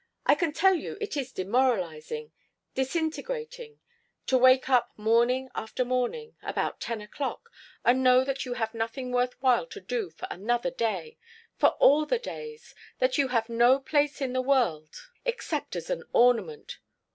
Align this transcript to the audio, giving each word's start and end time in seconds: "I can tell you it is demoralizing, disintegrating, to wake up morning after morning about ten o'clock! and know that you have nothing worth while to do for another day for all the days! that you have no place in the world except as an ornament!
"I 0.25 0.33
can 0.33 0.51
tell 0.51 0.73
you 0.73 0.97
it 0.99 1.15
is 1.15 1.31
demoralizing, 1.31 2.31
disintegrating, 2.73 3.79
to 4.25 4.35
wake 4.35 4.67
up 4.67 4.89
morning 4.97 5.51
after 5.53 5.85
morning 5.85 6.35
about 6.41 6.79
ten 6.81 7.01
o'clock! 7.01 7.51
and 7.85 8.01
know 8.03 8.23
that 8.23 8.43
you 8.43 8.55
have 8.55 8.73
nothing 8.73 9.11
worth 9.11 9.39
while 9.43 9.67
to 9.67 9.79
do 9.79 10.09
for 10.09 10.27
another 10.31 10.71
day 10.71 11.19
for 11.55 11.77
all 11.79 12.07
the 12.07 12.17
days! 12.17 12.73
that 12.97 13.19
you 13.19 13.27
have 13.27 13.47
no 13.47 13.79
place 13.79 14.21
in 14.21 14.33
the 14.33 14.41
world 14.41 15.07
except 15.23 15.75
as 15.75 15.91
an 15.91 16.03
ornament! 16.13 16.79